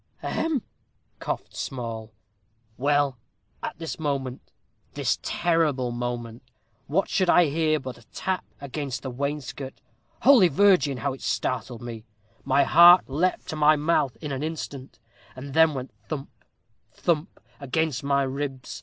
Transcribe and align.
"Ahem!" 0.23 0.63
coughed 1.19 1.55
Small. 1.55 2.11
"Well, 2.75 3.19
at 3.61 3.77
this 3.77 3.99
moment 3.99 4.41
this 4.95 5.19
terrible 5.21 5.91
moment 5.91 6.41
what 6.87 7.07
should 7.07 7.29
I 7.29 7.45
hear 7.45 7.79
but 7.79 7.99
a 7.99 8.03
tap 8.07 8.43
against 8.59 9.03
the 9.03 9.11
wainscot. 9.11 9.75
Holy 10.23 10.47
Virgin! 10.47 10.97
how 10.97 11.13
it 11.13 11.21
startled 11.21 11.83
me. 11.83 12.03
My 12.43 12.63
heart 12.63 13.07
leapt 13.07 13.47
to 13.49 13.55
my 13.55 13.75
mouth 13.75 14.17
in 14.21 14.31
an 14.31 14.41
instant, 14.41 14.97
and 15.35 15.53
then 15.53 15.75
went 15.75 15.91
thump, 16.09 16.31
thump, 16.91 17.39
against 17.59 18.03
my 18.03 18.23
ribs. 18.23 18.79